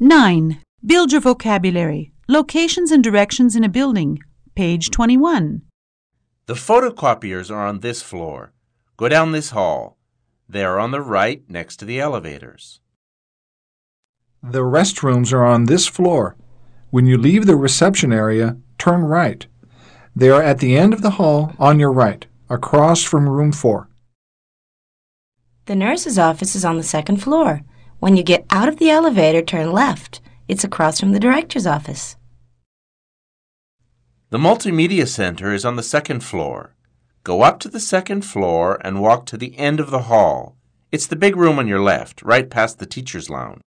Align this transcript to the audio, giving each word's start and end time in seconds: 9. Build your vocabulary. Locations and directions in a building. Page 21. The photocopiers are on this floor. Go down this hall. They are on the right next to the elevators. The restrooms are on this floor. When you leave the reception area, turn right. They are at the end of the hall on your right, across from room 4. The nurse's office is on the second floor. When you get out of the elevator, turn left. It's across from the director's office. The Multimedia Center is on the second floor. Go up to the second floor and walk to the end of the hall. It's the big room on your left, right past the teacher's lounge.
9. 0.00 0.60
Build 0.86 1.10
your 1.10 1.20
vocabulary. 1.20 2.12
Locations 2.28 2.92
and 2.92 3.02
directions 3.02 3.56
in 3.56 3.64
a 3.64 3.68
building. 3.68 4.20
Page 4.54 4.90
21. 4.90 5.62
The 6.46 6.54
photocopiers 6.54 7.50
are 7.50 7.66
on 7.66 7.80
this 7.80 8.00
floor. 8.00 8.52
Go 8.96 9.08
down 9.08 9.32
this 9.32 9.50
hall. 9.50 9.98
They 10.48 10.62
are 10.62 10.78
on 10.78 10.92
the 10.92 11.00
right 11.00 11.42
next 11.48 11.78
to 11.78 11.84
the 11.84 11.98
elevators. 11.98 12.78
The 14.40 14.60
restrooms 14.60 15.32
are 15.32 15.44
on 15.44 15.64
this 15.64 15.88
floor. 15.88 16.36
When 16.90 17.06
you 17.06 17.18
leave 17.18 17.46
the 17.46 17.56
reception 17.56 18.12
area, 18.12 18.56
turn 18.78 19.02
right. 19.02 19.48
They 20.14 20.30
are 20.30 20.42
at 20.42 20.60
the 20.60 20.76
end 20.76 20.94
of 20.94 21.02
the 21.02 21.18
hall 21.18 21.54
on 21.58 21.80
your 21.80 21.92
right, 21.92 22.24
across 22.48 23.02
from 23.02 23.28
room 23.28 23.50
4. 23.50 23.88
The 25.66 25.74
nurse's 25.74 26.20
office 26.20 26.54
is 26.54 26.64
on 26.64 26.76
the 26.76 26.84
second 26.84 27.16
floor. 27.16 27.62
When 28.00 28.16
you 28.16 28.22
get 28.22 28.46
out 28.50 28.68
of 28.68 28.76
the 28.76 28.90
elevator, 28.90 29.42
turn 29.42 29.72
left. 29.72 30.20
It's 30.46 30.62
across 30.62 31.00
from 31.00 31.12
the 31.12 31.18
director's 31.18 31.66
office. 31.66 32.16
The 34.30 34.38
Multimedia 34.38 35.08
Center 35.08 35.52
is 35.52 35.64
on 35.64 35.74
the 35.74 35.82
second 35.82 36.22
floor. 36.22 36.76
Go 37.24 37.42
up 37.42 37.58
to 37.60 37.68
the 37.68 37.80
second 37.80 38.22
floor 38.22 38.80
and 38.84 39.00
walk 39.00 39.26
to 39.26 39.36
the 39.36 39.58
end 39.58 39.80
of 39.80 39.90
the 39.90 40.02
hall. 40.02 40.56
It's 40.92 41.08
the 41.08 41.16
big 41.16 41.34
room 41.34 41.58
on 41.58 41.66
your 41.66 41.82
left, 41.82 42.22
right 42.22 42.48
past 42.48 42.78
the 42.78 42.86
teacher's 42.86 43.28
lounge. 43.28 43.60